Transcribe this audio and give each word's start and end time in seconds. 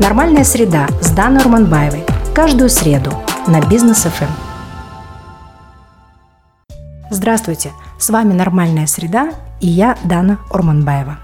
Нормальная 0.00 0.42
среда 0.42 0.88
с 1.00 1.12
Даной 1.12 1.40
Урманбаевой. 1.42 2.04
Каждую 2.34 2.68
среду 2.68 3.12
на 3.46 3.60
Бизнес 3.60 4.02
ФМ. 4.02 4.24
Здравствуйте, 7.10 7.70
с 8.00 8.10
вами 8.10 8.32
«Нормальная 8.32 8.88
среда» 8.88 9.32
и 9.60 9.68
я, 9.68 9.96
Дана 10.02 10.38
Урманбаева. 10.50 11.18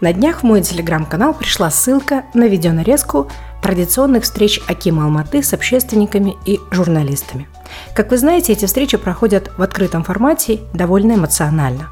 На 0.00 0.12
днях 0.12 0.40
в 0.40 0.42
мой 0.44 0.62
телеграм-канал 0.62 1.34
пришла 1.34 1.68
ссылка 1.68 2.22
на 2.32 2.46
видеонарезку 2.46 3.28
традиционных 3.60 4.22
встреч 4.22 4.60
Акима 4.68 5.04
Алматы 5.04 5.42
с 5.42 5.52
общественниками 5.52 6.36
и 6.44 6.60
журналистами. 6.70 7.48
Как 7.92 8.12
вы 8.12 8.18
знаете, 8.18 8.52
эти 8.52 8.66
встречи 8.66 8.96
проходят 8.96 9.50
в 9.58 9.62
открытом 9.62 10.04
формате 10.04 10.60
довольно 10.72 11.14
эмоционально. 11.14 11.88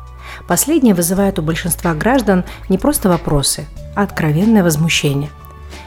Последнее 0.46 0.94
вызывает 0.94 1.40
у 1.40 1.42
большинства 1.42 1.92
граждан 1.92 2.44
не 2.68 2.78
просто 2.78 3.08
вопросы, 3.08 3.66
а 3.96 4.04
откровенное 4.04 4.62
возмущение. 4.62 5.30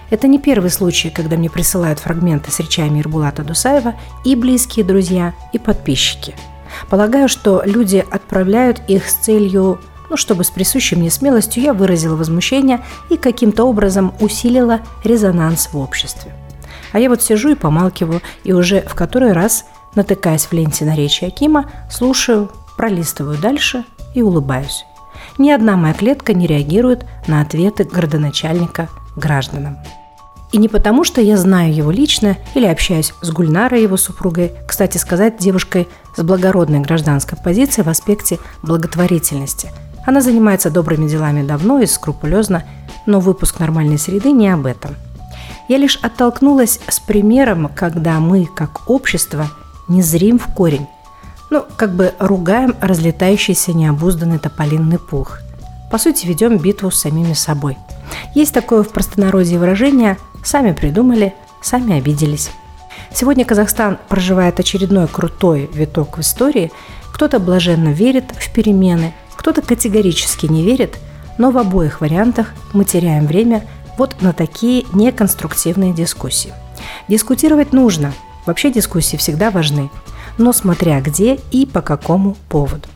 Это 0.09 0.27
не 0.27 0.39
первый 0.39 0.69
случай, 0.69 1.09
когда 1.09 1.35
мне 1.35 1.49
присылают 1.49 1.99
фрагменты 1.99 2.51
с 2.51 2.59
речами 2.59 2.99
Ирбулата 2.99 3.43
Дусаева 3.43 3.95
и 4.23 4.35
близкие 4.35 4.85
друзья, 4.85 5.33
и 5.53 5.59
подписчики. 5.59 6.35
Полагаю, 6.89 7.27
что 7.27 7.61
люди 7.65 8.05
отправляют 8.09 8.81
их 8.87 9.09
с 9.09 9.13
целью 9.13 9.79
ну, 10.09 10.15
чтобы 10.15 10.45
с 10.45 10.49
присущей 10.49 10.95
мне 10.95 11.09
смелостью 11.09 11.61
я 11.61 11.73
выразила 11.73 12.15
возмущение 12.15 12.81
и 13.09 13.17
каким-то 13.17 13.65
образом 13.65 14.13
усилила 14.21 14.79
резонанс 15.03 15.69
в 15.73 15.77
обществе. 15.77 16.33
А 16.93 16.99
я 16.99 17.09
вот 17.09 17.21
сижу 17.21 17.49
и 17.49 17.55
помалкиваю, 17.55 18.21
и 18.43 18.53
уже 18.53 18.81
в 18.81 18.95
который 18.95 19.33
раз, 19.33 19.65
натыкаясь 19.95 20.45
в 20.45 20.53
ленте 20.53 20.85
на 20.85 20.95
речи 20.95 21.25
Акима, 21.25 21.69
слушаю, 21.91 22.49
пролистываю 22.77 23.37
дальше 23.37 23.83
и 24.15 24.21
улыбаюсь. 24.21 24.85
Ни 25.37 25.51
одна 25.51 25.75
моя 25.75 25.93
клетка 25.93 26.33
не 26.33 26.47
реагирует 26.47 27.05
на 27.27 27.41
ответы 27.41 27.83
городоначальника 27.83 28.87
гражданам. 29.15 29.77
И 30.51 30.57
не 30.57 30.69
потому, 30.69 31.03
что 31.03 31.19
я 31.19 31.35
знаю 31.35 31.73
его 31.73 31.91
лично 31.91 32.37
или 32.55 32.65
общаюсь 32.65 33.13
с 33.21 33.31
Гульнарой, 33.31 33.83
его 33.83 33.97
супругой, 33.97 34.53
кстати 34.67 34.97
сказать, 34.97 35.37
девушкой 35.37 35.87
с 36.15 36.23
благородной 36.23 36.79
гражданской 36.79 37.37
позицией 37.37 37.85
в 37.85 37.89
аспекте 37.89 38.39
благотворительности. 38.63 39.71
Она 40.05 40.21
занимается 40.21 40.69
добрыми 40.69 41.09
делами 41.09 41.45
давно 41.45 41.79
и 41.79 41.85
скрупулезно, 41.85 42.63
но 43.05 43.19
выпуск 43.19 43.59
«Нормальной 43.59 43.97
среды» 43.97 44.31
не 44.31 44.47
об 44.47 44.65
этом. 44.65 44.95
Я 45.67 45.77
лишь 45.77 45.97
оттолкнулась 45.97 46.79
с 46.87 46.99
примером, 47.01 47.69
когда 47.75 48.19
мы, 48.21 48.45
как 48.45 48.89
общество, 48.89 49.49
не 49.89 50.01
зрим 50.01 50.39
в 50.39 50.47
корень, 50.53 50.87
ну, 51.49 51.65
как 51.75 51.93
бы 51.93 52.13
ругаем 52.19 52.75
разлетающийся 52.79 53.73
необузданный 53.73 54.39
тополинный 54.39 54.99
пух. 54.99 55.39
По 55.91 55.97
сути, 55.97 56.25
ведем 56.25 56.57
битву 56.57 56.91
с 56.91 56.99
самими 56.99 57.33
собой. 57.33 57.77
Есть 58.33 58.53
такое 58.53 58.83
в 58.83 58.89
простонародье 58.89 59.59
выражение 59.59 60.17
«сами 60.43 60.71
придумали, 60.71 61.33
сами 61.61 61.97
обиделись». 61.97 62.51
Сегодня 63.13 63.45
Казахстан 63.45 63.97
проживает 64.07 64.59
очередной 64.59 65.07
крутой 65.07 65.69
виток 65.73 66.17
в 66.17 66.21
истории. 66.21 66.71
Кто-то 67.13 67.39
блаженно 67.39 67.89
верит 67.89 68.25
в 68.31 68.51
перемены, 68.51 69.13
кто-то 69.35 69.61
категорически 69.61 70.45
не 70.45 70.63
верит, 70.63 70.99
но 71.37 71.51
в 71.51 71.57
обоих 71.57 72.01
вариантах 72.01 72.53
мы 72.73 72.85
теряем 72.85 73.25
время 73.25 73.65
вот 73.97 74.21
на 74.21 74.33
такие 74.33 74.85
неконструктивные 74.93 75.93
дискуссии. 75.93 76.53
Дискутировать 77.07 77.73
нужно. 77.73 78.13
Вообще 78.45 78.71
дискуссии 78.71 79.17
всегда 79.17 79.51
важны 79.51 79.89
но 80.37 80.53
смотря 80.53 81.01
где 81.01 81.39
и 81.51 81.65
по 81.65 81.81
какому 81.81 82.35
поводу. 82.49 82.87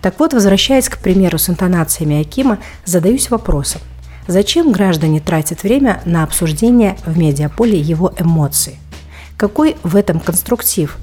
Так 0.00 0.20
вот, 0.20 0.32
возвращаясь 0.32 0.88
к 0.88 0.98
примеру 0.98 1.38
с 1.38 1.48
интонациями 1.48 2.20
Акима, 2.20 2.58
задаюсь 2.84 3.30
вопросом, 3.30 3.80
зачем 4.26 4.72
граждане 4.72 5.20
тратят 5.20 5.62
время 5.62 6.00
на 6.04 6.22
обсуждение 6.22 6.96
в 7.06 7.18
медиаполе 7.18 7.78
его 7.78 8.12
эмоций? 8.18 8.78
Какой 9.36 9.76
в 9.82 9.96
этом 9.96 10.20
конструктив? 10.20 10.98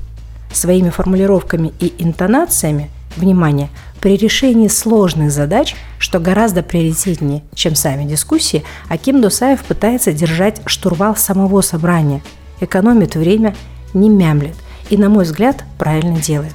Своими 0.53 0.89
формулировками 0.89 1.73
и 1.80 1.94
интонациями, 2.00 2.89
внимание, 3.16 3.69
при 4.00 4.18
решении 4.18 4.68
сложных 4.68 5.31
задач, 5.31 5.75
что 5.97 6.19
гораздо 6.19 6.63
приоритетнее, 6.63 7.44
чем 7.53 7.75
сами 7.75 8.06
дискуссии, 8.06 8.63
Аким 8.90 9.22
Дусаев 9.22 9.62
пытается 9.63 10.12
держать 10.12 10.62
штурвал 10.66 11.16
самого 11.16 11.62
собрания, 11.62 12.22
экономит 12.59 13.16
время, 13.16 13.56
не 13.94 14.09
мямлет– 14.09 14.56
и, 14.91 14.97
на 14.97 15.09
мой 15.09 15.24
взгляд, 15.24 15.63
правильно 15.79 16.19
делает. 16.19 16.53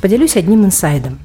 Поделюсь 0.00 0.36
одним 0.36 0.64
инсайдом. 0.64 1.18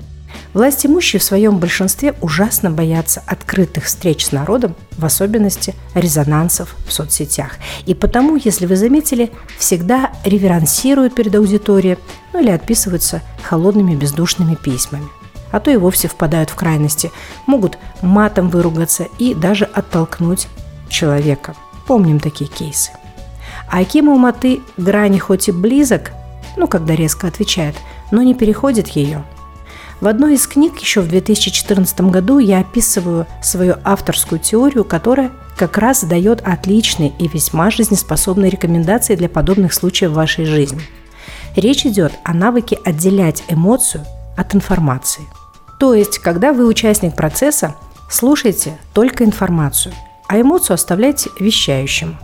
Власть 0.53 0.85
имущие 0.85 1.19
в 1.19 1.23
своем 1.23 1.59
большинстве 1.59 2.15
ужасно 2.21 2.71
боятся 2.71 3.21
открытых 3.27 3.85
встреч 3.85 4.25
с 4.25 4.31
народом, 4.31 4.75
в 4.97 5.05
особенности 5.05 5.75
резонансов 5.93 6.75
в 6.87 6.91
соцсетях. 6.91 7.57
И 7.85 7.93
потому, 7.93 8.35
если 8.35 8.65
вы 8.65 8.75
заметили, 8.75 9.31
всегда 9.59 10.11
реверансируют 10.25 11.13
перед 11.13 11.35
аудиторией, 11.35 11.99
ну 12.33 12.41
или 12.41 12.49
отписываются 12.49 13.21
холодными 13.43 13.95
бездушными 13.95 14.55
письмами. 14.55 15.07
А 15.51 15.59
то 15.59 15.69
и 15.69 15.77
вовсе 15.77 16.07
впадают 16.07 16.49
в 16.49 16.55
крайности, 16.55 17.11
могут 17.45 17.77
матом 18.01 18.49
выругаться 18.49 19.07
и 19.19 19.35
даже 19.35 19.65
оттолкнуть 19.65 20.47
человека. 20.89 21.55
Помним 21.85 22.19
такие 22.19 22.49
кейсы. 22.49 22.91
А 23.69 23.79
Аким 23.79 24.09
Алматы 24.09 24.61
грани 24.77 25.19
хоть 25.19 25.47
и 25.47 25.51
близок, 25.51 26.11
ну, 26.57 26.67
когда 26.67 26.95
резко 26.95 27.27
отвечает, 27.27 27.75
но 28.11 28.23
не 28.23 28.33
переходит 28.33 28.89
ее. 28.89 29.23
В 30.01 30.07
одной 30.07 30.35
из 30.35 30.47
книг 30.47 30.79
еще 30.79 31.01
в 31.01 31.09
2014 31.09 32.01
году 32.01 32.39
я 32.39 32.59
описываю 32.59 33.27
свою 33.41 33.75
авторскую 33.83 34.39
теорию, 34.39 34.85
которая 34.85 35.31
как 35.57 35.77
раз 35.77 36.05
дает 36.05 36.41
отличные 36.45 37.11
и 37.19 37.27
весьма 37.27 37.69
жизнеспособные 37.69 38.49
рекомендации 38.49 39.15
для 39.15 39.27
подобных 39.27 39.73
случаев 39.73 40.11
в 40.11 40.15
вашей 40.15 40.45
жизни. 40.45 40.81
Речь 41.57 41.85
идет 41.85 42.13
о 42.23 42.33
навыке 42.33 42.77
отделять 42.85 43.43
эмоцию 43.49 44.05
от 44.37 44.55
информации. 44.55 45.23
То 45.79 45.93
есть, 45.93 46.19
когда 46.19 46.53
вы 46.53 46.65
участник 46.65 47.13
процесса, 47.15 47.75
слушайте 48.09 48.77
только 48.93 49.25
информацию, 49.25 49.93
а 50.27 50.39
эмоцию 50.39 50.75
оставляйте 50.75 51.29
вещающему. 51.37 52.15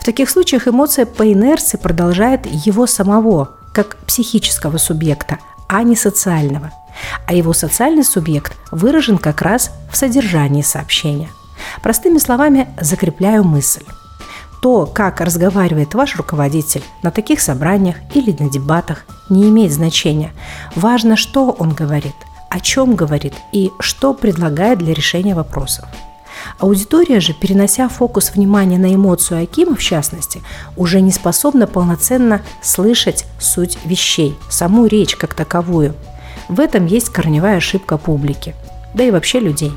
В 0.00 0.04
таких 0.04 0.28
случаях 0.28 0.68
эмоция 0.68 1.06
по 1.06 1.32
инерции 1.32 1.78
продолжает 1.78 2.46
его 2.46 2.86
самого, 2.86 3.56
как 3.72 3.96
психического 4.06 4.76
субъекта, 4.76 5.38
а 5.66 5.82
не 5.82 5.96
социального. 5.96 6.72
А 7.26 7.34
его 7.34 7.52
социальный 7.52 8.04
субъект 8.04 8.56
выражен 8.70 9.18
как 9.18 9.42
раз 9.42 9.70
в 9.90 9.96
содержании 9.96 10.62
сообщения. 10.62 11.28
Простыми 11.82 12.18
словами, 12.18 12.68
закрепляю 12.80 13.44
мысль. 13.44 13.84
То, 14.60 14.86
как 14.86 15.20
разговаривает 15.20 15.94
ваш 15.94 16.16
руководитель 16.16 16.84
на 17.02 17.10
таких 17.10 17.40
собраниях 17.40 17.96
или 18.14 18.30
на 18.38 18.48
дебатах, 18.48 19.04
не 19.28 19.48
имеет 19.48 19.72
значения. 19.72 20.32
Важно, 20.76 21.16
что 21.16 21.50
он 21.50 21.70
говорит, 21.74 22.14
о 22.48 22.60
чем 22.60 22.94
говорит 22.94 23.34
и 23.50 23.72
что 23.80 24.14
предлагает 24.14 24.78
для 24.78 24.94
решения 24.94 25.34
вопросов. 25.34 25.86
Аудитория 26.58 27.20
же, 27.20 27.32
перенося 27.32 27.88
фокус 27.88 28.32
внимания 28.34 28.78
на 28.78 28.94
эмоцию 28.94 29.42
Акима, 29.42 29.74
в 29.74 29.82
частности, 29.82 30.42
уже 30.76 31.00
не 31.00 31.10
способна 31.10 31.66
полноценно 31.66 32.42
слышать 32.62 33.24
суть 33.38 33.78
вещей, 33.84 34.36
саму 34.50 34.86
речь 34.86 35.16
как 35.16 35.34
таковую. 35.34 35.94
В 36.48 36.60
этом 36.60 36.86
есть 36.86 37.08
корневая 37.08 37.58
ошибка 37.58 37.98
публики, 37.98 38.54
да 38.94 39.04
и 39.04 39.10
вообще 39.10 39.40
людей. 39.40 39.72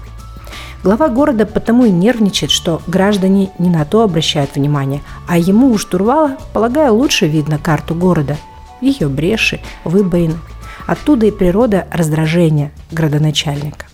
Глава 0.84 1.08
города 1.08 1.46
потому 1.46 1.86
и 1.86 1.90
нервничает, 1.90 2.52
что 2.52 2.82
граждане 2.86 3.50
не 3.58 3.70
на 3.70 3.86
то 3.86 4.04
обращают 4.04 4.56
внимание, 4.56 5.02
а 5.28 5.38
ему 5.38 5.72
у 5.72 5.78
штурвала, 5.78 6.38
полагаю, 6.54 6.94
лучше 6.94 7.28
видно 7.28 7.58
карту 7.58 7.96
города, 7.96 8.38
ее 8.82 9.08
бреши, 9.08 9.60
выбоины. 9.84 10.36
Оттуда 10.86 11.26
и 11.26 11.32
природа 11.32 11.88
раздражения 11.92 12.72
градоначальника. 12.92 13.88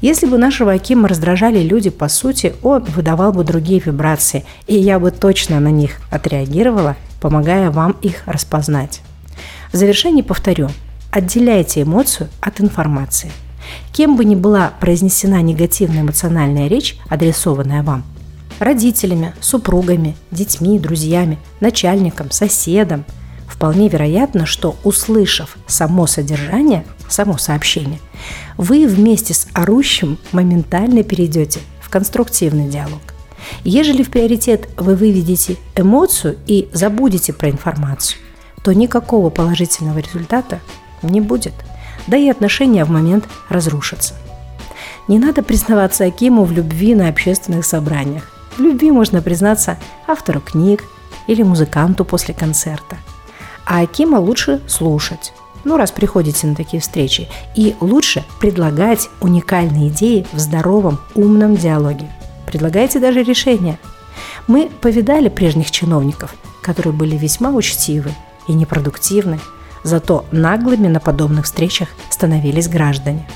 Если 0.00 0.26
бы 0.26 0.38
нашего 0.38 0.72
Акима 0.72 1.08
раздражали 1.08 1.60
люди 1.62 1.90
по 1.90 2.08
сути, 2.08 2.54
он 2.62 2.84
выдавал 2.84 3.32
бы 3.32 3.44
другие 3.44 3.80
вибрации, 3.80 4.44
и 4.66 4.76
я 4.76 4.98
бы 4.98 5.10
точно 5.10 5.60
на 5.60 5.68
них 5.68 6.00
отреагировала, 6.10 6.96
помогая 7.20 7.70
вам 7.70 7.96
их 8.02 8.22
распознать. 8.26 9.02
В 9.72 9.76
завершении 9.76 10.22
повторю, 10.22 10.68
отделяйте 11.14 11.82
эмоцию 11.82 12.28
от 12.40 12.60
информации. 12.60 13.30
Кем 13.92 14.16
бы 14.16 14.24
ни 14.24 14.34
была 14.34 14.72
произнесена 14.80 15.40
негативная 15.42 16.02
эмоциональная 16.02 16.66
речь, 16.66 16.98
адресованная 17.08 17.84
вам, 17.84 18.04
родителями, 18.58 19.32
супругами, 19.40 20.16
детьми, 20.32 20.78
друзьями, 20.78 21.38
начальником, 21.60 22.32
соседом, 22.32 23.04
вполне 23.46 23.88
вероятно, 23.88 24.44
что 24.44 24.74
услышав 24.82 25.56
само 25.68 26.08
содержание, 26.08 26.84
само 27.08 27.38
сообщение, 27.38 28.00
вы 28.56 28.86
вместе 28.88 29.34
с 29.34 29.46
орущим 29.52 30.18
моментально 30.32 31.04
перейдете 31.04 31.60
в 31.80 31.90
конструктивный 31.90 32.68
диалог. 32.68 33.00
Ежели 33.62 34.02
в 34.02 34.10
приоритет 34.10 34.68
вы 34.76 34.96
выведете 34.96 35.58
эмоцию 35.76 36.38
и 36.48 36.68
забудете 36.72 37.32
про 37.32 37.50
информацию, 37.50 38.18
то 38.64 38.72
никакого 38.72 39.30
положительного 39.30 39.98
результата 39.98 40.60
не 41.08 41.20
будет, 41.20 41.54
да 42.06 42.16
и 42.16 42.28
отношения 42.28 42.84
в 42.84 42.90
момент 42.90 43.24
разрушатся. 43.48 44.14
Не 45.08 45.18
надо 45.18 45.42
признаваться 45.42 46.04
Акиму 46.04 46.44
в 46.44 46.52
любви 46.52 46.94
на 46.94 47.08
общественных 47.08 47.64
собраниях. 47.66 48.30
В 48.56 48.60
любви 48.60 48.90
можно 48.90 49.20
признаться 49.20 49.78
автору 50.06 50.40
книг 50.40 50.84
или 51.26 51.42
музыканту 51.42 52.04
после 52.04 52.34
концерта. 52.34 52.96
А 53.66 53.80
Акима 53.80 54.16
лучше 54.18 54.60
слушать, 54.66 55.32
ну 55.64 55.76
раз 55.76 55.90
приходите 55.90 56.46
на 56.46 56.54
такие 56.54 56.80
встречи, 56.80 57.28
и 57.54 57.74
лучше 57.80 58.24
предлагать 58.38 59.08
уникальные 59.20 59.88
идеи 59.88 60.26
в 60.32 60.38
здоровом, 60.38 61.00
умном 61.14 61.56
диалоге. 61.56 62.10
Предлагайте 62.46 63.00
даже 63.00 63.22
решения. 63.22 63.78
Мы 64.46 64.70
повидали 64.80 65.28
прежних 65.28 65.70
чиновников, 65.70 66.34
которые 66.62 66.92
были 66.92 67.16
весьма 67.16 67.50
учтивы 67.50 68.12
и 68.46 68.52
непродуктивны, 68.52 69.40
зато 69.84 70.24
наглыми 70.32 70.88
на 70.88 70.98
подобных 70.98 71.44
встречах 71.44 71.88
становились 72.10 72.68
граждане. 72.68 73.28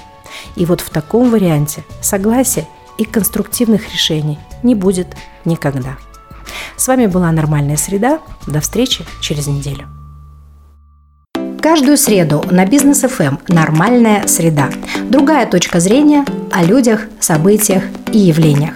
И 0.56 0.66
вот 0.66 0.80
в 0.80 0.90
таком 0.90 1.30
варианте 1.30 1.84
согласия 2.00 2.66
и 2.98 3.04
конструктивных 3.04 3.92
решений 3.92 4.38
не 4.62 4.74
будет 4.74 5.08
никогда. 5.44 5.96
С 6.76 6.88
вами 6.88 7.06
была 7.06 7.30
«Нормальная 7.30 7.76
среда». 7.76 8.20
До 8.46 8.60
встречи 8.60 9.04
через 9.20 9.46
неделю. 9.46 9.86
Каждую 11.60 11.96
среду 11.98 12.44
на 12.50 12.64
бизнес 12.66 13.04
FM 13.04 13.40
«Нормальная 13.48 14.26
среда». 14.26 14.70
Другая 15.10 15.46
точка 15.46 15.80
зрения 15.80 16.24
о 16.50 16.62
людях, 16.62 17.06
событиях 17.20 17.82
и 18.12 18.18
явлениях. 18.18 18.74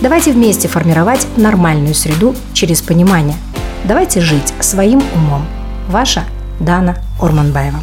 Давайте 0.00 0.32
вместе 0.32 0.68
формировать 0.68 1.26
нормальную 1.36 1.94
среду 1.94 2.34
через 2.52 2.82
понимание. 2.82 3.36
Давайте 3.84 4.20
жить 4.20 4.52
своим 4.60 5.02
умом. 5.14 5.46
Ваша 5.88 6.24
Дана 6.60 6.96
Орманбаева. 7.20 7.80